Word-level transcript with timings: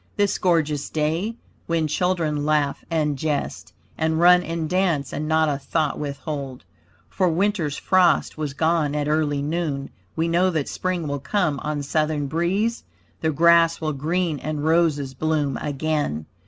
This 0.17 0.39
gorgeous 0.39 0.89
day, 0.89 1.35
when 1.67 1.85
children 1.85 2.43
laugh 2.43 2.83
and 2.89 3.15
jest, 3.19 3.71
And 3.99 4.19
run 4.19 4.41
and 4.41 4.67
dance 4.67 5.13
and 5.13 5.27
not 5.27 5.47
a 5.47 5.59
thought 5.59 5.99
withhold. 5.99 6.63
For 7.07 7.29
Winter's 7.29 7.77
frost 7.77 8.35
was 8.35 8.55
gone 8.55 8.95
at 8.95 9.07
early 9.07 9.43
noon. 9.43 9.91
We 10.15 10.27
know 10.27 10.49
that 10.49 10.67
Spring 10.67 11.07
will 11.07 11.19
come 11.19 11.59
on 11.59 11.83
southern 11.83 12.25
breeze; 12.25 12.83
The 13.19 13.29
grass 13.29 13.79
will 13.79 13.93
green 13.93 14.39
and 14.39 14.65
roses 14.65 15.13
bloom 15.13 15.55
again. 15.61 16.25